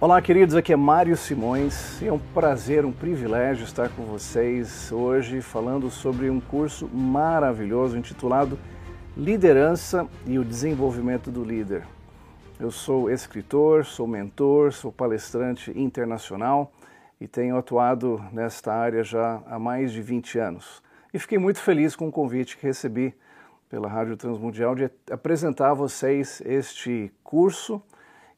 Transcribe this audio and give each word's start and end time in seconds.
Olá, 0.00 0.22
queridos, 0.22 0.54
aqui 0.54 0.72
é 0.72 0.76
Mário 0.76 1.16
Simões 1.16 2.00
e 2.00 2.06
é 2.06 2.12
um 2.12 2.20
prazer, 2.20 2.84
um 2.84 2.92
privilégio 2.92 3.64
estar 3.64 3.88
com 3.88 4.04
vocês 4.04 4.92
hoje 4.92 5.40
falando 5.40 5.90
sobre 5.90 6.30
um 6.30 6.38
curso 6.38 6.86
maravilhoso 6.86 7.98
intitulado 7.98 8.56
Liderança 9.16 10.08
e 10.24 10.38
o 10.38 10.44
Desenvolvimento 10.44 11.32
do 11.32 11.42
Líder. 11.42 11.82
Eu 12.60 12.70
sou 12.70 13.10
escritor, 13.10 13.84
sou 13.84 14.06
mentor, 14.06 14.72
sou 14.72 14.92
palestrante 14.92 15.76
internacional 15.76 16.72
e 17.20 17.26
tenho 17.26 17.56
atuado 17.58 18.24
nesta 18.30 18.72
área 18.72 19.02
já 19.02 19.42
há 19.46 19.58
mais 19.58 19.90
de 19.90 20.00
20 20.00 20.38
anos. 20.38 20.80
E 21.12 21.18
fiquei 21.18 21.38
muito 21.38 21.58
feliz 21.58 21.96
com 21.96 22.06
o 22.06 22.12
convite 22.12 22.56
que 22.56 22.64
recebi 22.64 23.12
pela 23.68 23.88
Rádio 23.88 24.16
Transmundial 24.16 24.76
de 24.76 24.88
apresentar 25.10 25.70
a 25.70 25.74
vocês 25.74 26.40
este 26.46 27.12
curso 27.24 27.82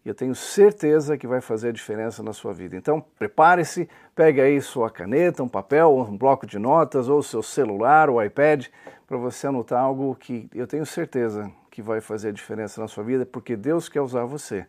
e 0.05 0.09
eu 0.09 0.15
tenho 0.15 0.35
certeza 0.35 1.17
que 1.19 1.27
vai 1.27 1.41
fazer 1.41 1.69
a 1.69 1.73
diferença 1.73 2.23
na 2.23 2.33
sua 2.33 2.53
vida. 2.53 2.77
Então, 2.77 3.05
prepare-se, 3.19 3.89
pegue 4.15 4.41
aí 4.41 4.61
sua 4.61 4.91
caneta, 4.91 5.43
um 5.43 5.49
papel, 5.49 5.95
um 5.97 6.17
bloco 6.17 6.47
de 6.47 6.59
notas 6.59 7.09
ou 7.09 7.23
seu 7.23 7.43
celular, 7.43 8.09
o 8.09 8.23
iPad, 8.23 8.67
para 9.07 9.17
você 9.19 9.47
anotar 9.47 9.83
algo 9.83 10.15
que 10.15 10.49
eu 10.55 10.67
tenho 10.67 10.87
certeza 10.87 11.51
que 11.71 11.83
vai 11.83 12.01
fazer 12.01 12.29
a 12.29 12.33
diferença 12.33 12.81
na 12.81 12.89
sua 12.89 13.05
vida, 13.05 13.27
porque 13.27 13.57
Deus 13.57 13.89
quer 13.89 14.01
usar 14.01 14.25
você 14.25 14.67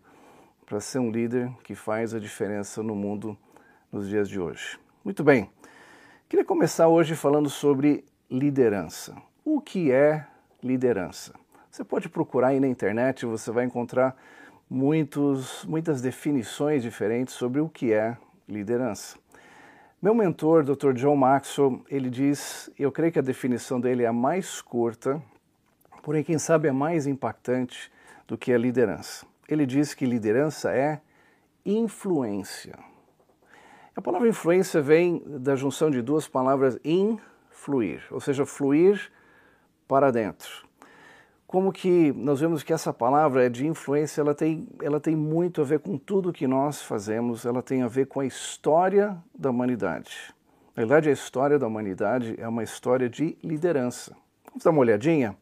para 0.65 0.79
ser 0.79 0.99
um 0.99 1.11
líder 1.11 1.51
que 1.63 1.75
faz 1.75 2.13
a 2.13 2.19
diferença 2.19 2.81
no 2.83 2.95
mundo 2.95 3.37
nos 3.91 4.07
dias 4.07 4.27
de 4.29 4.39
hoje. 4.39 4.79
Muito 5.03 5.23
bem. 5.23 5.49
Queria 6.29 6.45
começar 6.45 6.87
hoje 6.87 7.15
falando 7.15 7.49
sobre 7.49 8.05
liderança. 8.29 9.15
O 9.43 9.59
que 9.59 9.91
é 9.91 10.25
liderança? 10.63 11.33
Você 11.69 11.83
pode 11.83 12.07
procurar 12.07 12.49
aí 12.49 12.59
na 12.59 12.67
internet, 12.67 13.25
você 13.25 13.51
vai 13.51 13.65
encontrar 13.65 14.15
muitos, 14.71 15.65
muitas 15.65 16.01
definições 16.01 16.81
diferentes 16.81 17.33
sobre 17.33 17.59
o 17.59 17.67
que 17.67 17.91
é 17.91 18.17
liderança. 18.47 19.17
Meu 20.01 20.15
mentor, 20.15 20.63
Dr. 20.63 20.93
John 20.93 21.17
Maxwell, 21.17 21.83
ele 21.89 22.09
diz, 22.09 22.71
eu 22.79 22.89
creio 22.89 23.11
que 23.11 23.19
a 23.19 23.21
definição 23.21 23.81
dele 23.81 24.03
é 24.03 24.07
a 24.07 24.13
mais 24.13 24.61
curta, 24.61 25.21
porém 26.01 26.23
quem 26.23 26.39
sabe 26.39 26.69
é 26.69 26.71
mais 26.71 27.05
impactante 27.05 27.91
do 28.25 28.37
que 28.37 28.53
a 28.53 28.57
liderança. 28.57 29.25
Ele 29.45 29.65
diz 29.65 29.93
que 29.93 30.05
liderança 30.05 30.71
é 30.71 31.01
influência. 31.65 32.79
A 33.93 34.01
palavra 34.01 34.29
influência 34.29 34.81
vem 34.81 35.21
da 35.27 35.53
junção 35.53 35.91
de 35.91 36.01
duas 36.01 36.29
palavras 36.29 36.79
influir, 36.85 38.01
ou 38.09 38.21
seja, 38.21 38.45
fluir 38.45 39.11
para 39.85 40.11
dentro 40.11 40.70
como 41.51 41.73
que 41.73 42.13
nós 42.13 42.39
vemos 42.39 42.63
que 42.63 42.71
essa 42.71 42.93
palavra 42.93 43.49
de 43.49 43.67
influência, 43.67 44.21
ela 44.21 44.33
tem, 44.33 44.69
ela 44.81 45.01
tem 45.01 45.17
muito 45.17 45.59
a 45.59 45.65
ver 45.65 45.79
com 45.79 45.97
tudo 45.97 46.31
que 46.31 46.47
nós 46.47 46.81
fazemos, 46.81 47.45
ela 47.45 47.61
tem 47.61 47.81
a 47.81 47.89
ver 47.89 48.07
com 48.07 48.21
a 48.21 48.25
história 48.25 49.17
da 49.37 49.49
humanidade. 49.49 50.33
Na 50.73 50.83
verdade, 50.83 51.09
a 51.09 51.11
história 51.11 51.59
da 51.59 51.67
humanidade 51.67 52.35
é 52.37 52.47
uma 52.47 52.63
história 52.63 53.09
de 53.09 53.37
liderança. 53.43 54.15
Vamos 54.47 54.63
dar 54.63 54.71
uma 54.71 54.79
olhadinha? 54.79 55.35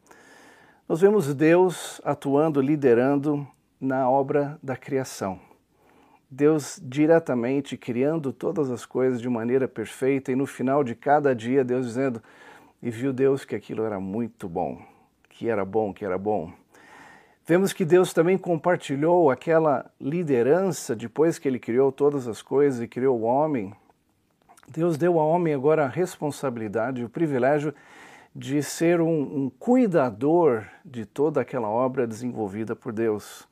Nós 0.88 1.00
vemos 1.00 1.32
Deus 1.32 2.00
atuando, 2.04 2.60
liderando 2.60 3.46
na 3.80 4.10
obra 4.10 4.58
da 4.60 4.76
criação. 4.76 5.38
Deus 6.28 6.80
diretamente 6.82 7.76
criando 7.76 8.32
todas 8.32 8.68
as 8.68 8.84
coisas 8.84 9.20
de 9.20 9.28
maneira 9.28 9.68
perfeita 9.68 10.32
e 10.32 10.34
no 10.34 10.44
final 10.44 10.82
de 10.82 10.96
cada 10.96 11.36
dia 11.36 11.64
Deus 11.64 11.86
dizendo: 11.86 12.20
"E 12.82 12.90
viu 12.90 13.12
Deus 13.12 13.44
que 13.44 13.54
aquilo 13.54 13.84
era 13.84 14.00
muito 14.00 14.48
bom" 14.48 14.90
que 15.40 15.48
era 15.48 15.64
bom, 15.64 15.90
que 15.90 16.04
era 16.04 16.18
bom. 16.18 16.52
Vemos 17.46 17.72
que 17.72 17.82
Deus 17.82 18.12
também 18.12 18.36
compartilhou 18.36 19.30
aquela 19.30 19.90
liderança 19.98 20.94
depois 20.94 21.38
que 21.38 21.48
ele 21.48 21.58
criou 21.58 21.90
todas 21.90 22.28
as 22.28 22.42
coisas 22.42 22.82
e 22.82 22.86
criou 22.86 23.18
o 23.18 23.22
homem. 23.22 23.72
Deus 24.68 24.98
deu 24.98 25.18
ao 25.18 25.26
homem 25.26 25.54
agora 25.54 25.86
a 25.86 25.88
responsabilidade, 25.88 27.02
o 27.02 27.08
privilégio 27.08 27.74
de 28.36 28.62
ser 28.62 29.00
um, 29.00 29.44
um 29.44 29.50
cuidador 29.58 30.66
de 30.84 31.06
toda 31.06 31.40
aquela 31.40 31.70
obra 31.70 32.06
desenvolvida 32.06 32.76
por 32.76 32.92
Deus. 32.92 33.48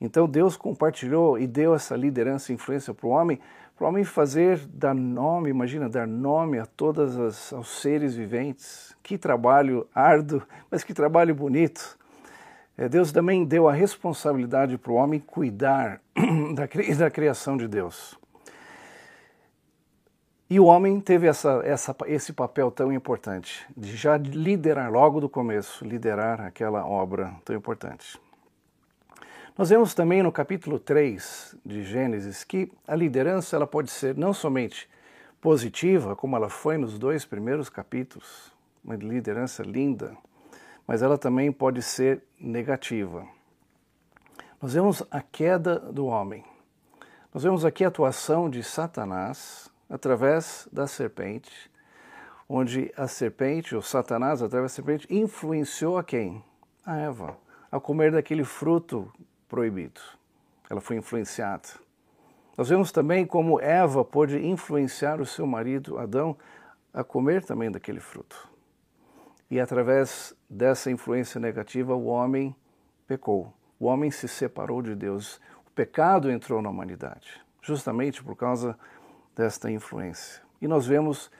Então 0.00 0.28
Deus 0.28 0.56
compartilhou 0.56 1.38
e 1.38 1.46
deu 1.46 1.74
essa 1.74 1.96
liderança 1.96 2.52
e 2.52 2.54
influência 2.54 2.92
para 2.92 3.06
o 3.06 3.10
homem, 3.10 3.40
para 3.76 3.84
o 3.84 3.88
homem 3.88 4.04
fazer, 4.04 4.58
dar 4.66 4.94
nome, 4.94 5.50
imagina, 5.50 5.88
dar 5.88 6.06
nome 6.06 6.58
a 6.58 6.66
todos 6.66 7.16
os 7.52 7.68
seres 7.80 8.14
viventes. 8.14 8.96
Que 9.02 9.16
trabalho 9.18 9.86
árduo, 9.94 10.42
mas 10.70 10.82
que 10.82 10.94
trabalho 10.94 11.34
bonito. 11.34 11.98
É, 12.78 12.88
Deus 12.88 13.10
também 13.10 13.44
deu 13.44 13.68
a 13.68 13.72
responsabilidade 13.72 14.76
para 14.76 14.92
o 14.92 14.96
homem 14.96 15.18
cuidar 15.18 16.00
da, 16.54 16.68
da 16.98 17.10
criação 17.10 17.56
de 17.56 17.66
Deus. 17.66 18.18
E 20.48 20.60
o 20.60 20.66
homem 20.66 21.00
teve 21.00 21.26
essa, 21.26 21.60
essa, 21.64 21.96
esse 22.06 22.32
papel 22.32 22.70
tão 22.70 22.92
importante, 22.92 23.66
de 23.76 23.96
já 23.96 24.16
liderar 24.16 24.92
logo 24.92 25.20
do 25.20 25.28
começo, 25.28 25.84
liderar 25.84 26.40
aquela 26.40 26.86
obra 26.86 27.34
tão 27.44 27.56
importante. 27.56 28.20
Nós 29.58 29.70
vemos 29.70 29.94
também 29.94 30.22
no 30.22 30.30
capítulo 30.30 30.78
3 30.78 31.56
de 31.64 31.82
Gênesis 31.82 32.44
que 32.44 32.70
a 32.86 32.94
liderança 32.94 33.56
ela 33.56 33.66
pode 33.66 33.90
ser 33.90 34.14
não 34.14 34.34
somente 34.34 34.86
positiva, 35.40 36.14
como 36.14 36.36
ela 36.36 36.50
foi 36.50 36.76
nos 36.76 36.98
dois 36.98 37.24
primeiros 37.24 37.70
capítulos, 37.70 38.52
uma 38.84 38.96
liderança 38.96 39.62
linda, 39.62 40.14
mas 40.86 41.00
ela 41.00 41.16
também 41.16 41.50
pode 41.50 41.80
ser 41.80 42.22
negativa. 42.38 43.26
Nós 44.60 44.74
vemos 44.74 45.02
a 45.10 45.22
queda 45.22 45.78
do 45.78 46.04
homem. 46.04 46.44
Nós 47.32 47.42
vemos 47.42 47.64
aqui 47.64 47.82
a 47.82 47.88
atuação 47.88 48.50
de 48.50 48.62
Satanás 48.62 49.70
através 49.88 50.68
da 50.70 50.86
serpente, 50.86 51.70
onde 52.46 52.92
a 52.94 53.08
serpente, 53.08 53.74
ou 53.74 53.80
Satanás, 53.80 54.42
através 54.42 54.72
da 54.72 54.74
serpente, 54.76 55.06
influenciou 55.08 55.96
a 55.96 56.04
quem? 56.04 56.44
A 56.84 56.98
Eva, 56.98 57.38
a 57.72 57.80
comer 57.80 58.12
daquele 58.12 58.44
fruto 58.44 59.10
proibido. 59.48 60.00
Ela 60.68 60.80
foi 60.80 60.96
influenciada. 60.96 61.68
Nós 62.56 62.68
vemos 62.68 62.90
também 62.90 63.26
como 63.26 63.60
Eva 63.60 64.04
pôde 64.04 64.38
influenciar 64.44 65.20
o 65.20 65.26
seu 65.26 65.46
marido 65.46 65.98
Adão 65.98 66.36
a 66.92 67.04
comer 67.04 67.44
também 67.44 67.70
daquele 67.70 68.00
fruto. 68.00 68.48
E 69.50 69.60
através 69.60 70.34
dessa 70.48 70.90
influência 70.90 71.38
negativa, 71.38 71.94
o 71.94 72.06
homem 72.06 72.56
pecou. 73.06 73.52
O 73.78 73.86
homem 73.86 74.10
se 74.10 74.26
separou 74.26 74.80
de 74.80 74.94
Deus. 74.94 75.40
O 75.66 75.70
pecado 75.70 76.30
entrou 76.30 76.62
na 76.62 76.70
humanidade, 76.70 77.40
justamente 77.60 78.24
por 78.24 78.34
causa 78.34 78.76
desta 79.36 79.70
influência. 79.70 80.42
E 80.60 80.66
nós 80.66 80.86
vemos 80.86 81.30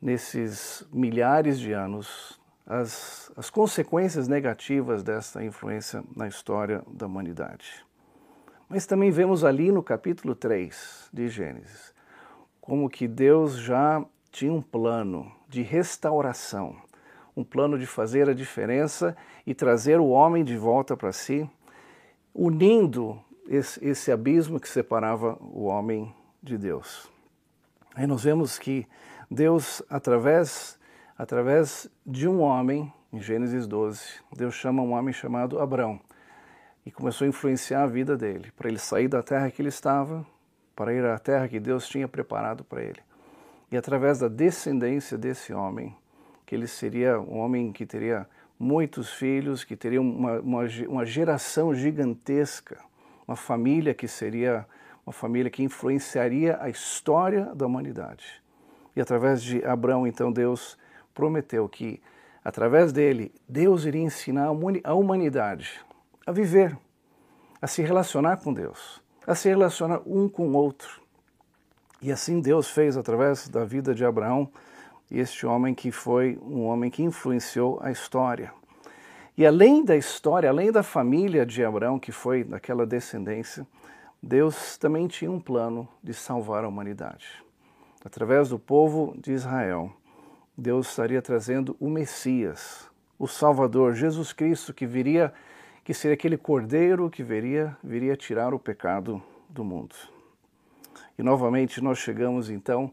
nesses 0.00 0.86
milhares 0.92 1.58
de 1.58 1.72
anos 1.72 2.38
as, 2.66 3.30
as 3.36 3.50
consequências 3.50 4.28
negativas 4.28 5.02
desta 5.02 5.44
influência 5.44 6.02
na 6.16 6.26
história 6.26 6.82
da 6.86 7.06
humanidade. 7.06 7.84
Mas 8.68 8.86
também 8.86 9.10
vemos 9.10 9.44
ali 9.44 9.70
no 9.70 9.82
capítulo 9.82 10.34
3 10.34 11.10
de 11.12 11.28
Gênesis 11.28 11.94
como 12.60 12.88
que 12.88 13.06
Deus 13.06 13.58
já 13.58 14.02
tinha 14.32 14.50
um 14.52 14.62
plano 14.62 15.30
de 15.46 15.60
restauração, 15.60 16.74
um 17.36 17.44
plano 17.44 17.78
de 17.78 17.86
fazer 17.86 18.26
a 18.28 18.32
diferença 18.32 19.14
e 19.46 19.54
trazer 19.54 20.00
o 20.00 20.08
homem 20.08 20.42
de 20.42 20.56
volta 20.56 20.96
para 20.96 21.12
si, 21.12 21.48
unindo 22.34 23.20
esse, 23.46 23.84
esse 23.86 24.10
abismo 24.10 24.58
que 24.58 24.66
separava 24.66 25.36
o 25.42 25.64
homem 25.64 26.12
de 26.42 26.56
Deus. 26.56 27.06
Aí 27.94 28.06
nós 28.06 28.24
vemos 28.24 28.58
que 28.58 28.86
Deus, 29.30 29.82
através 29.90 30.78
através 31.16 31.88
de 32.04 32.28
um 32.28 32.40
homem, 32.40 32.92
em 33.12 33.20
Gênesis 33.20 33.66
12, 33.66 34.02
Deus 34.36 34.54
chama 34.54 34.82
um 34.82 34.92
homem 34.92 35.12
chamado 35.12 35.60
Abrão 35.60 36.00
e 36.84 36.90
começou 36.90 37.24
a 37.24 37.28
influenciar 37.28 37.84
a 37.84 37.86
vida 37.86 38.16
dele, 38.16 38.52
para 38.56 38.68
ele 38.68 38.78
sair 38.78 39.08
da 39.08 39.22
terra 39.22 39.50
que 39.50 39.62
ele 39.62 39.68
estava, 39.68 40.26
para 40.76 40.92
ir 40.92 41.04
à 41.04 41.18
terra 41.18 41.48
que 41.48 41.58
Deus 41.58 41.88
tinha 41.88 42.08
preparado 42.08 42.64
para 42.64 42.82
ele. 42.82 43.00
E 43.70 43.76
através 43.76 44.18
da 44.18 44.28
descendência 44.28 45.16
desse 45.16 45.52
homem, 45.52 45.96
que 46.44 46.54
ele 46.54 46.66
seria 46.66 47.18
um 47.18 47.38
homem 47.38 47.72
que 47.72 47.86
teria 47.86 48.28
muitos 48.58 49.12
filhos, 49.12 49.64
que 49.64 49.76
teria 49.76 50.00
uma, 50.00 50.40
uma, 50.40 50.62
uma 50.88 51.06
geração 51.06 51.74
gigantesca, 51.74 52.78
uma 53.26 53.36
família 53.36 53.94
que 53.94 54.06
seria 54.06 54.66
uma 55.06 55.12
família 55.12 55.50
que 55.50 55.62
influenciaria 55.62 56.58
a 56.60 56.68
história 56.68 57.54
da 57.54 57.66
humanidade. 57.66 58.42
E 58.96 59.00
através 59.00 59.42
de 59.42 59.64
Abraão, 59.64 60.06
então, 60.06 60.32
Deus 60.32 60.78
prometeu 61.14 61.68
que, 61.68 62.02
através 62.44 62.92
dele, 62.92 63.32
Deus 63.48 63.84
iria 63.84 64.02
ensinar 64.02 64.48
a 64.82 64.94
humanidade 64.94 65.80
a 66.26 66.32
viver, 66.32 66.76
a 67.60 67.66
se 67.66 67.82
relacionar 67.82 68.38
com 68.38 68.52
Deus, 68.52 69.00
a 69.26 69.34
se 69.34 69.48
relacionar 69.48 70.00
um 70.06 70.28
com 70.28 70.48
o 70.48 70.56
outro. 70.56 71.00
E 72.02 72.12
assim 72.12 72.40
Deus 72.40 72.68
fez 72.68 72.96
através 72.96 73.48
da 73.48 73.64
vida 73.64 73.94
de 73.94 74.04
Abraão, 74.04 74.50
este 75.10 75.46
homem 75.46 75.74
que 75.74 75.90
foi 75.90 76.38
um 76.42 76.64
homem 76.64 76.90
que 76.90 77.02
influenciou 77.02 77.78
a 77.82 77.90
história. 77.90 78.52
E 79.36 79.44
além 79.44 79.84
da 79.84 79.96
história, 79.96 80.48
além 80.48 80.70
da 80.70 80.82
família 80.82 81.44
de 81.44 81.64
Abraão, 81.64 81.98
que 81.98 82.12
foi 82.12 82.44
daquela 82.44 82.86
descendência, 82.86 83.66
Deus 84.22 84.78
também 84.78 85.06
tinha 85.06 85.30
um 85.30 85.40
plano 85.40 85.88
de 86.02 86.14
salvar 86.14 86.64
a 86.64 86.68
humanidade. 86.68 87.42
Através 88.04 88.48
do 88.48 88.58
povo 88.58 89.14
de 89.18 89.32
Israel, 89.32 89.92
Deus 90.56 90.88
estaria 90.88 91.20
trazendo 91.20 91.76
o 91.80 91.88
Messias, 91.88 92.88
o 93.18 93.26
Salvador, 93.26 93.94
Jesus 93.94 94.32
Cristo, 94.32 94.72
que 94.72 94.86
viria, 94.86 95.32
que 95.82 95.92
seria 95.92 96.14
aquele 96.14 96.36
cordeiro 96.36 97.10
que 97.10 97.22
viria, 97.22 97.76
viria 97.82 98.16
tirar 98.16 98.54
o 98.54 98.58
pecado 98.58 99.22
do 99.48 99.64
mundo. 99.64 99.94
E 101.18 101.22
novamente 101.22 101.82
nós 101.82 101.98
chegamos 101.98 102.50
então 102.50 102.92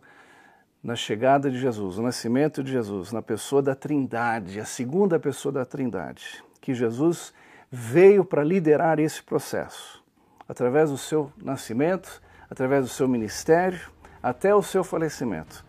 na 0.84 0.96
chegada 0.96 1.50
de 1.50 1.60
Jesus, 1.60 1.98
no 1.98 2.04
nascimento 2.04 2.64
de 2.64 2.72
Jesus, 2.72 3.12
na 3.12 3.22
pessoa 3.22 3.62
da 3.62 3.76
Trindade, 3.76 4.60
a 4.60 4.66
segunda 4.66 5.20
pessoa 5.20 5.52
da 5.52 5.64
Trindade, 5.64 6.44
que 6.60 6.74
Jesus 6.74 7.34
veio 7.70 8.26
para 8.26 8.44
liderar 8.44 9.00
esse 9.00 9.22
processo, 9.22 10.04
através 10.50 10.90
do 10.90 10.98
seu 10.98 11.32
nascimento, 11.38 12.22
através 12.50 12.84
do 12.84 12.90
seu 12.90 13.08
ministério, 13.08 13.80
até 14.22 14.54
o 14.54 14.62
seu 14.62 14.84
falecimento, 14.84 15.64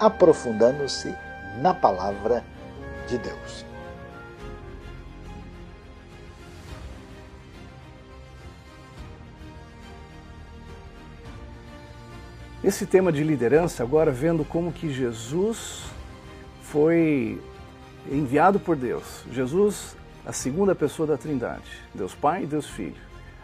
aprofundando-se 0.00 1.14
na 1.62 1.72
palavra 1.72 2.42
de 3.06 3.16
Deus. 3.16 3.64
Esse 12.66 12.84
tema 12.84 13.12
de 13.12 13.22
liderança, 13.22 13.84
agora 13.84 14.10
vendo 14.10 14.44
como 14.44 14.72
que 14.72 14.92
Jesus 14.92 15.84
foi 16.62 17.40
enviado 18.10 18.58
por 18.58 18.74
Deus. 18.74 19.24
Jesus, 19.30 19.96
a 20.26 20.32
segunda 20.32 20.74
pessoa 20.74 21.06
da 21.06 21.16
Trindade, 21.16 21.70
Deus 21.94 22.12
Pai 22.12 22.42
e 22.42 22.46
Deus 22.46 22.68
Filho. 22.68 22.96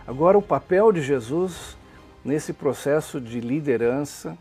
Agora 0.04 0.36
o 0.36 0.42
papel 0.42 0.90
de 0.90 1.00
Jesus 1.00 1.78
nesse 2.24 2.52
processo 2.52 3.20
de 3.20 3.38
liderança, 3.38 4.36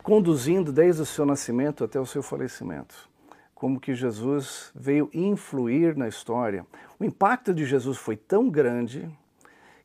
conduzindo 0.00 0.70
desde 0.70 1.02
o 1.02 1.06
seu 1.06 1.26
nascimento 1.26 1.82
até 1.82 1.98
o 1.98 2.06
seu 2.06 2.22
falecimento. 2.22 3.10
Como 3.52 3.80
que 3.80 3.94
Jesus 3.94 4.70
veio 4.76 5.10
influir 5.12 5.96
na 5.96 6.06
história. 6.06 6.64
O 7.00 7.04
impacto 7.04 7.52
de 7.52 7.66
Jesus 7.66 7.98
foi 7.98 8.16
tão 8.16 8.48
grande 8.48 9.10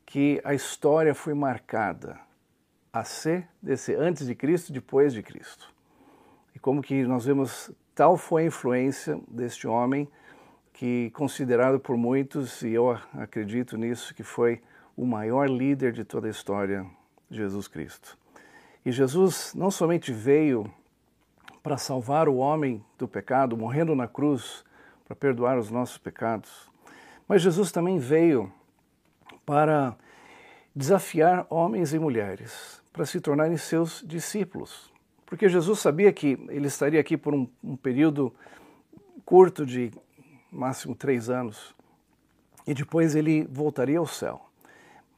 que 0.05 0.39
a 0.43 0.53
história 0.53 1.15
foi 1.15 1.33
marcada 1.33 2.28
a 2.91 3.03
ser 3.03 3.47
desse 3.61 3.93
antes 3.95 4.25
de 4.25 4.35
Cristo, 4.35 4.73
depois 4.73 5.13
de 5.13 5.21
Cristo. 5.21 5.73
E 6.55 6.59
como 6.59 6.81
que 6.81 7.03
nós 7.03 7.25
vemos 7.25 7.71
tal 7.93 8.17
foi 8.17 8.43
a 8.43 8.47
influência 8.47 9.19
deste 9.27 9.67
homem 9.67 10.07
que 10.73 11.11
considerado 11.11 11.79
por 11.79 11.97
muitos 11.97 12.61
e 12.61 12.71
eu 12.71 12.97
acredito 13.13 13.77
nisso 13.77 14.13
que 14.15 14.23
foi 14.23 14.61
o 14.95 15.05
maior 15.05 15.49
líder 15.49 15.91
de 15.91 16.03
toda 16.03 16.27
a 16.27 16.31
história, 16.31 16.85
Jesus 17.29 17.67
Cristo. 17.67 18.17
E 18.85 18.91
Jesus 18.91 19.53
não 19.53 19.69
somente 19.69 20.11
veio 20.11 20.71
para 21.61 21.77
salvar 21.77 22.29
o 22.29 22.37
homem 22.37 22.83
do 22.97 23.07
pecado, 23.07 23.57
morrendo 23.57 23.93
na 23.93 24.07
cruz 24.07 24.63
para 25.05 25.15
perdoar 25.15 25.57
os 25.57 25.69
nossos 25.69 25.97
pecados, 25.97 26.69
mas 27.27 27.41
Jesus 27.41 27.71
também 27.71 27.99
veio 27.99 28.51
para 29.45 29.95
desafiar 30.75 31.45
homens 31.49 31.93
e 31.93 31.99
mulheres 31.99 32.81
para 32.91 33.05
se 33.05 33.19
tornarem 33.19 33.57
seus 33.57 34.03
discípulos. 34.05 34.91
Porque 35.25 35.47
Jesus 35.47 35.79
sabia 35.79 36.11
que 36.11 36.37
ele 36.49 36.67
estaria 36.67 36.99
aqui 36.99 37.15
por 37.15 37.33
um, 37.33 37.47
um 37.63 37.75
período 37.75 38.33
curto 39.23 39.65
de 39.65 39.91
máximo 40.51 40.95
três 40.95 41.29
anos 41.29 41.75
e 42.65 42.73
depois 42.73 43.15
ele 43.15 43.47
voltaria 43.51 43.99
ao 43.99 44.07
céu. 44.07 44.41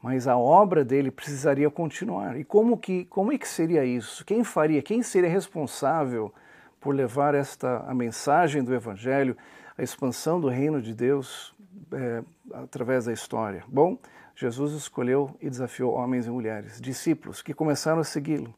Mas 0.02 0.28
a 0.28 0.36
obra 0.36 0.84
dele 0.84 1.12
precisaria 1.12 1.70
continuar. 1.70 2.38
E 2.38 2.44
como 2.44 2.78
que 2.78 3.06
como 3.06 3.32
é 3.32 3.38
que 3.38 3.48
seria 3.48 3.86
isso? 3.86 4.26
Quem 4.26 4.44
faria? 4.44 4.82
Quem 4.82 5.04
seria 5.04 5.30
responsável 5.30 6.34
por 6.80 6.96
levar 6.96 7.36
esta 7.36 7.86
a 7.88 7.94
mensagem 7.94 8.64
do 8.64 8.74
Evangelho, 8.74 9.38
a 9.78 9.84
expansão 9.84 10.42
do 10.42 10.50
reino 10.50 10.82
de 10.82 10.94
Deus 10.94 11.54
é, 11.92 12.24
através 12.54 13.06
da 13.06 13.14
história? 13.14 13.64
Bom, 13.68 13.98
Jesus 14.36 14.74
escolheu 14.74 15.36
e 15.42 15.50
desafiou 15.50 15.94
homens 15.94 16.28
e 16.28 16.30
mulheres, 16.30 16.80
discípulos, 16.82 17.42
que 17.42 17.54
começaram 17.54 18.00
a 18.00 18.04
segui-lo. 18.04 18.54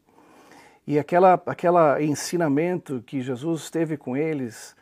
E 0.86 0.98
aquela, 0.98 1.42
aquela 1.46 2.02
ensinamento 2.02 3.02
que 3.06 3.20
Jesus 3.20 3.70
teve 3.70 3.96
com 3.96 4.16
eles, 4.16 4.76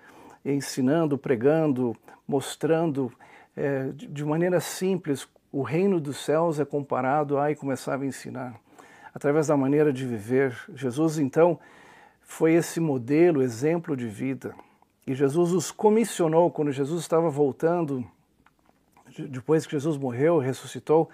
ensinando, 0.45 1.17
pregando, 1.17 1.97
mostrando 2.27 3.13
é, 3.57 3.91
de 3.95 4.25
maneira 4.25 4.61
simples, 4.61 5.29
o 5.53 5.63
reino 5.63 6.01
dos 6.01 6.17
céus 6.25 6.59
é 6.59 6.65
comparado 6.65 7.39
a 7.39 7.51
e 7.51 7.55
começava 7.55 8.03
a 8.05 8.07
ensinar. 8.07 8.55
Através 9.15 9.47
da 9.47 9.57
maneira 9.57 9.93
de 9.93 10.07
viver, 10.07 10.57
Jesus 10.75 11.19
então 11.19 11.61
foi 12.23 12.55
esse 12.55 12.81
modelo, 12.81 13.43
exemplo 13.43 13.97
de 13.97 14.09
vida. 14.09 14.55
E 15.07 15.15
Jesus 15.15 15.53
os 15.53 15.71
comissionou 15.71 16.51
quando 16.51 16.73
Jesus 16.73 17.03
estava 17.03 17.29
voltando 17.29 18.05
depois 19.29 19.67
que 19.67 19.73
Jesus 19.73 19.97
morreu, 19.97 20.39
ressuscitou, 20.39 21.09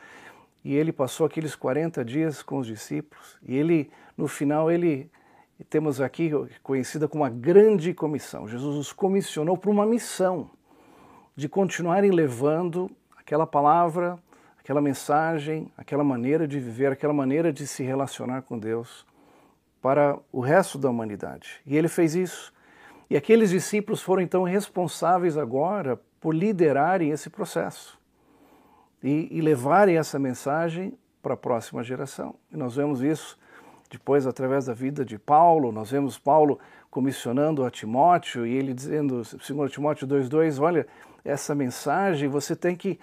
e 0.65 0.75
ele 0.75 0.93
passou 0.93 1.27
aqueles 1.27 1.55
40 1.55 2.05
dias 2.05 2.43
com 2.43 2.59
os 2.59 2.67
discípulos, 2.67 3.39
e 3.43 3.57
ele, 3.57 3.91
no 4.17 4.27
final, 4.27 4.71
ele 4.71 5.11
temos 5.69 6.01
aqui 6.01 6.31
conhecida 6.63 7.09
como 7.09 7.25
a 7.25 7.29
grande 7.29 7.93
comissão. 7.93 8.47
Jesus 8.47 8.77
os 8.77 8.93
comissionou 8.93 9.57
para 9.57 9.71
uma 9.71 9.87
missão 9.87 10.51
de 11.35 11.49
continuarem 11.49 12.11
levando 12.11 12.91
aquela 13.17 13.47
palavra, 13.47 14.19
aquela 14.59 14.81
mensagem, 14.81 15.73
aquela 15.77 16.05
maneira 16.05 16.47
de 16.47 16.59
viver, 16.61 16.93
aquela 16.93 17.13
maneira 17.13 17.53
de 17.53 17.67
se 17.67 17.83
relacionar 17.83 18.43
com 18.43 18.59
Deus 18.59 19.07
para 19.81 20.19
o 20.33 20.41
resto 20.41 20.77
da 20.79 20.91
humanidade. 20.91 21.61
E 21.65 21.77
ele 21.77 21.89
fez 21.89 22.15
isso. 22.15 22.53
E 23.09 23.17
aqueles 23.17 23.51
discípulos 23.51 24.03
foram 24.03 24.23
então 24.23 24.43
responsáveis 24.43 25.37
agora 25.37 26.01
por 26.21 26.35
liderarem 26.35 27.11
esse 27.11 27.31
processo 27.31 27.99
e, 29.03 29.29
e 29.31 29.41
levarem 29.41 29.97
essa 29.97 30.19
mensagem 30.19 30.97
para 31.23 31.35
a 31.35 31.37
próxima 31.37 31.83
geração. 31.83 32.35
E 32.53 32.57
nós 32.57 32.77
vemos 32.77 33.03
isso 33.03 33.39
depois 33.91 34.27
através 34.27 34.67
da 34.67 34.75
vida 34.75 35.05
de 35.05 35.19
Paulo, 35.19 35.73
nós 35.73 35.91
vemos 35.91 36.19
Paulo 36.19 36.59
comissionando 36.91 37.65
a 37.65 37.71
Timóteo 37.71 38.47
e 38.47 38.55
ele 38.55 38.75
dizendo, 38.75 39.25
segundo 39.25 39.69
Timóteo 39.71 40.07
2:2, 40.07 40.61
olha, 40.61 40.87
essa 41.25 41.55
mensagem 41.55 42.29
você 42.29 42.55
tem 42.55 42.77
que 42.77 42.99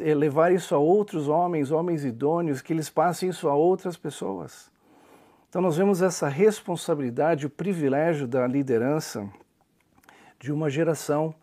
eh, 0.00 0.14
levar 0.14 0.52
isso 0.52 0.74
a 0.74 0.78
outros 0.78 1.28
homens, 1.28 1.70
homens 1.70 2.04
idôneos, 2.04 2.62
que 2.62 2.72
eles 2.72 2.88
passem 2.88 3.28
isso 3.28 3.48
a 3.48 3.54
outras 3.54 3.96
pessoas. 3.96 4.70
Então 5.48 5.60
nós 5.60 5.76
vemos 5.76 6.02
essa 6.02 6.28
responsabilidade, 6.28 7.46
o 7.46 7.50
privilégio 7.50 8.28
da 8.28 8.46
liderança 8.46 9.28
de 10.38 10.52
uma 10.52 10.70
geração 10.70 11.34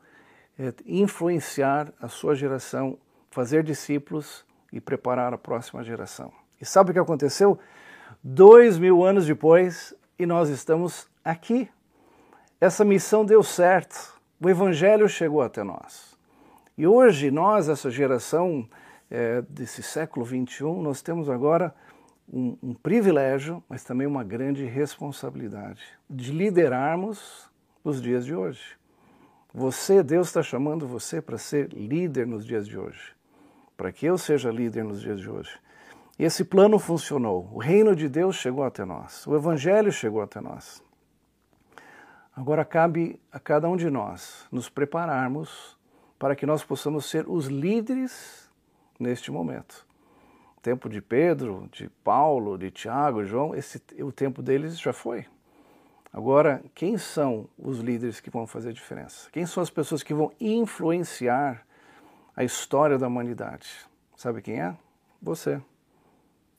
influenciar 0.85 1.91
a 2.01 2.07
sua 2.07 2.35
geração, 2.35 2.97
fazer 3.31 3.63
discípulos 3.63 4.45
e 4.71 4.79
preparar 4.79 5.33
a 5.33 5.37
próxima 5.37 5.83
geração. 5.83 6.31
E 6.59 6.65
sabe 6.65 6.91
o 6.91 6.93
que 6.93 6.99
aconteceu? 6.99 7.59
Dois 8.23 8.77
mil 8.77 9.03
anos 9.03 9.25
depois, 9.25 9.93
e 10.17 10.25
nós 10.25 10.49
estamos 10.49 11.07
aqui 11.23 11.69
essa 12.59 12.85
missão 12.85 13.25
deu 13.25 13.43
certo, 13.43 14.19
o 14.41 14.49
Evangelho 14.49 15.09
chegou 15.09 15.41
até 15.41 15.61
nós. 15.61 16.17
E 16.77 16.87
hoje, 16.87 17.29
nós, 17.29 17.67
essa 17.67 17.91
geração 17.91 18.67
é, 19.11 19.41
desse 19.43 19.83
século 19.83 20.25
XXI, 20.25 20.63
nós 20.81 21.01
temos 21.01 21.29
agora 21.29 21.75
um, 22.31 22.57
um 22.63 22.73
privilégio, 22.73 23.63
mas 23.67 23.83
também 23.83 24.07
uma 24.07 24.23
grande 24.23 24.65
responsabilidade 24.65 25.83
de 26.09 26.31
liderarmos 26.31 27.49
os 27.83 28.01
dias 28.01 28.25
de 28.25 28.33
hoje. 28.33 28.77
Você, 29.55 30.03
Deus 30.03 30.27
está 30.27 30.43
chamando 30.43 30.85
você 30.85 31.21
para 31.21 31.37
ser 31.37 31.69
líder 31.69 32.27
nos 32.27 32.45
dias 32.45 32.67
de 32.67 32.77
hoje, 32.77 33.15
para 33.77 33.89
que 33.89 34.05
eu 34.05 34.17
seja 34.17 34.51
líder 34.51 34.83
nos 34.83 35.01
dias 35.01 35.21
de 35.21 35.29
hoje. 35.29 35.57
E 36.19 36.25
esse 36.25 36.43
plano 36.43 36.77
funcionou. 36.77 37.49
O 37.53 37.57
reino 37.57 37.95
de 37.95 38.09
Deus 38.09 38.35
chegou 38.35 38.65
até 38.65 38.83
nós, 38.83 39.25
o 39.25 39.33
Evangelho 39.33 39.93
chegou 39.93 40.21
até 40.21 40.41
nós. 40.41 40.83
Agora 42.35 42.65
cabe 42.65 43.17
a 43.31 43.39
cada 43.39 43.69
um 43.69 43.77
de 43.77 43.89
nós 43.89 44.45
nos 44.51 44.67
prepararmos 44.67 45.77
para 46.19 46.35
que 46.35 46.45
nós 46.45 46.61
possamos 46.61 47.09
ser 47.09 47.25
os 47.25 47.47
líderes 47.47 48.51
neste 48.99 49.31
momento 49.31 49.85
tempo 50.65 50.89
de 50.89 50.99
Pedro, 50.99 51.69
de 51.71 51.87
Paulo, 52.03 52.57
de 52.57 52.71
Tiago, 52.71 53.23
João, 53.23 53.53
esse, 53.53 53.79
o 53.99 54.11
tempo 54.11 54.41
deles 54.41 54.79
já 54.79 54.91
foi. 54.91 55.23
Agora, 56.15 56.63
quem 56.73 56.97
são 56.97 57.49
os 57.57 57.79
líderes 57.79 58.21
que 58.21 58.29
vão 58.29 58.47
fazer 58.47 58.69
a 58.69 58.71
diferença? 58.71 59.29
Quem 59.33 59.45
são 59.45 59.61
as 59.61 59.69
pessoas 59.69 60.01
que 60.01 60.13
vão 60.13 60.31
influenciar 60.39 61.67
a 62.33 62.41
história 62.41 62.97
da 62.97 63.05
humanidade? 63.05 63.67
Sabe 64.15 64.41
quem 64.41 64.61
é? 64.61 64.73
Você. 65.21 65.61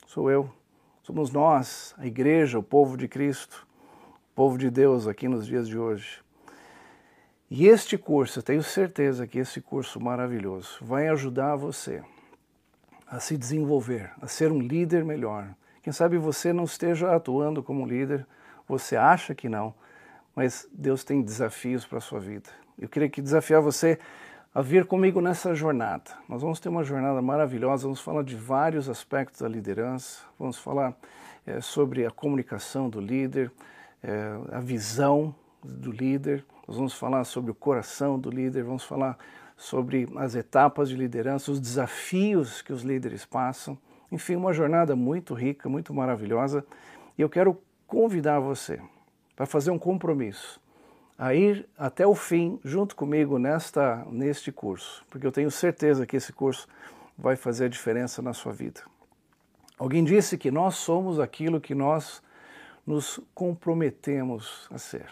Sou 0.06 0.30
eu. 0.30 0.52
Somos 1.02 1.30
nós, 1.30 1.94
a 1.96 2.06
igreja, 2.06 2.58
o 2.58 2.62
povo 2.62 2.98
de 2.98 3.08
Cristo, 3.08 3.66
o 4.30 4.34
povo 4.34 4.58
de 4.58 4.68
Deus 4.70 5.06
aqui 5.06 5.26
nos 5.26 5.46
dias 5.46 5.66
de 5.66 5.78
hoje. 5.78 6.22
E 7.50 7.66
este 7.66 7.96
curso, 7.96 8.40
eu 8.40 8.42
tenho 8.42 8.62
certeza 8.62 9.26
que 9.26 9.38
esse 9.38 9.62
curso 9.62 9.98
maravilhoso 9.98 10.76
vai 10.82 11.08
ajudar 11.08 11.56
você 11.56 12.04
a 13.06 13.18
se 13.20 13.38
desenvolver, 13.38 14.12
a 14.20 14.28
ser 14.28 14.52
um 14.52 14.60
líder 14.60 15.02
melhor. 15.02 15.48
Quem 15.80 15.94
sabe 15.94 16.18
você 16.18 16.52
não 16.52 16.64
esteja 16.64 17.16
atuando 17.16 17.62
como 17.62 17.86
líder, 17.86 18.26
você 18.68 18.96
acha 18.96 19.34
que 19.34 19.48
não, 19.48 19.74
mas 20.34 20.68
Deus 20.72 21.04
tem 21.04 21.22
desafios 21.22 21.86
para 21.86 21.98
a 21.98 22.00
sua 22.00 22.20
vida. 22.20 22.48
Eu 22.78 22.88
queria 22.88 23.08
que 23.08 23.22
desafiar 23.22 23.62
você 23.62 23.98
a 24.54 24.62
vir 24.62 24.86
comigo 24.86 25.20
nessa 25.20 25.54
jornada. 25.54 26.10
Nós 26.28 26.42
vamos 26.42 26.58
ter 26.58 26.68
uma 26.68 26.82
jornada 26.82 27.20
maravilhosa, 27.20 27.84
vamos 27.84 28.00
falar 28.00 28.22
de 28.22 28.34
vários 28.34 28.88
aspectos 28.88 29.40
da 29.40 29.48
liderança, 29.48 30.20
vamos 30.38 30.58
falar 30.58 30.96
é, 31.46 31.60
sobre 31.60 32.04
a 32.04 32.10
comunicação 32.10 32.88
do 32.88 33.00
líder, 33.00 33.50
é, 34.02 34.38
a 34.52 34.60
visão 34.60 35.34
do 35.62 35.90
líder, 35.90 36.44
nós 36.66 36.76
vamos 36.76 36.94
falar 36.94 37.24
sobre 37.24 37.50
o 37.50 37.54
coração 37.54 38.18
do 38.18 38.30
líder, 38.30 38.64
vamos 38.64 38.84
falar 38.84 39.16
sobre 39.56 40.08
as 40.16 40.34
etapas 40.34 40.88
de 40.88 40.96
liderança, 40.96 41.50
os 41.50 41.60
desafios 41.60 42.60
que 42.60 42.72
os 42.72 42.82
líderes 42.82 43.24
passam. 43.24 43.78
Enfim, 44.10 44.36
uma 44.36 44.52
jornada 44.52 44.94
muito 44.96 45.34
rica, 45.34 45.68
muito 45.68 45.94
maravilhosa. 45.94 46.64
E 47.16 47.22
eu 47.22 47.28
quero 47.28 47.58
convidar 47.86 48.40
você 48.40 48.80
para 49.34 49.46
fazer 49.46 49.70
um 49.70 49.78
compromisso, 49.78 50.60
a 51.18 51.34
ir 51.34 51.68
até 51.78 52.06
o 52.06 52.14
fim 52.14 52.58
junto 52.64 52.94
comigo 52.94 53.38
nesta, 53.38 54.04
neste 54.10 54.52
curso, 54.52 55.04
porque 55.10 55.26
eu 55.26 55.32
tenho 55.32 55.50
certeza 55.50 56.06
que 56.06 56.16
esse 56.16 56.32
curso 56.32 56.66
vai 57.16 57.36
fazer 57.36 57.66
a 57.66 57.68
diferença 57.68 58.20
na 58.20 58.32
sua 58.32 58.52
vida. 58.52 58.80
Alguém 59.78 60.04
disse 60.04 60.38
que 60.38 60.50
nós 60.50 60.76
somos 60.76 61.20
aquilo 61.20 61.60
que 61.60 61.74
nós 61.74 62.22
nos 62.86 63.20
comprometemos 63.34 64.68
a 64.70 64.78
ser. 64.78 65.06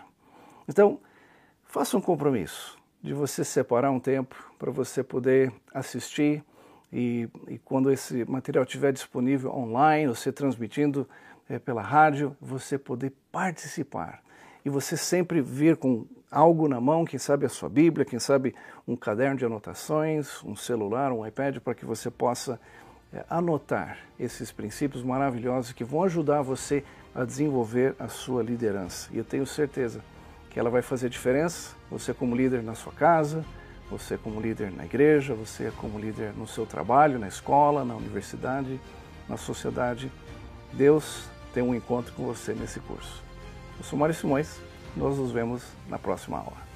Então, 0.68 1.00
faça 1.64 1.96
um 1.96 2.00
compromisso 2.00 2.78
de 3.02 3.12
você 3.12 3.44
separar 3.44 3.90
um 3.90 4.00
tempo 4.00 4.52
para 4.58 4.70
você 4.70 5.02
poder 5.02 5.52
assistir 5.72 6.42
e, 6.90 7.28
e, 7.48 7.58
quando 7.58 7.90
esse 7.90 8.24
material 8.24 8.64
estiver 8.64 8.92
disponível 8.92 9.52
online, 9.52 10.06
você 10.06 10.30
transmitindo 10.30 11.08
é, 11.48 11.58
pela 11.58 11.82
rádio, 11.82 12.36
você 12.40 12.78
poder 12.78 13.12
participar. 13.30 14.22
E 14.64 14.70
você 14.70 14.96
sempre 14.96 15.40
vir 15.40 15.76
com 15.76 16.06
algo 16.30 16.66
na 16.68 16.80
mão, 16.80 17.04
quem 17.04 17.18
sabe 17.18 17.46
a 17.46 17.48
sua 17.48 17.68
Bíblia, 17.68 18.04
quem 18.04 18.18
sabe 18.18 18.54
um 18.88 18.96
caderno 18.96 19.36
de 19.36 19.44
anotações, 19.44 20.42
um 20.42 20.56
celular, 20.56 21.12
um 21.12 21.26
iPad, 21.26 21.58
para 21.58 21.74
que 21.74 21.84
você 21.84 22.10
possa 22.10 22.58
é, 23.12 23.24
anotar 23.30 23.98
esses 24.18 24.50
princípios 24.50 25.04
maravilhosos 25.04 25.72
que 25.72 25.84
vão 25.84 26.02
ajudar 26.02 26.42
você 26.42 26.82
a 27.14 27.24
desenvolver 27.24 27.94
a 27.98 28.08
sua 28.08 28.42
liderança. 28.42 29.08
E 29.12 29.18
eu 29.18 29.24
tenho 29.24 29.46
certeza 29.46 30.02
que 30.50 30.58
ela 30.58 30.70
vai 30.70 30.82
fazer 30.82 31.08
diferença, 31.08 31.76
você 31.90 32.12
como 32.12 32.34
líder 32.34 32.62
na 32.62 32.74
sua 32.74 32.92
casa, 32.92 33.44
você 33.90 34.16
como 34.16 34.40
líder 34.40 34.72
na 34.72 34.84
igreja, 34.84 35.34
você 35.34 35.70
como 35.76 35.98
líder 35.98 36.32
no 36.36 36.46
seu 36.46 36.66
trabalho, 36.66 37.18
na 37.18 37.28
escola, 37.28 37.84
na 37.84 37.94
universidade, 37.94 38.80
na 39.28 39.36
sociedade. 39.36 40.10
Deus 40.72 41.28
tem 41.54 41.62
um 41.62 41.74
encontro 41.74 42.12
com 42.14 42.26
você 42.26 42.52
nesse 42.52 42.80
curso. 42.80 43.22
Eu 43.78 43.84
sou 43.84 43.96
Mário 43.96 44.14
Simões, 44.14 44.60
nós 44.96 45.16
nos 45.16 45.30
vemos 45.30 45.62
na 45.88 45.98
próxima 45.98 46.38
aula. 46.38 46.73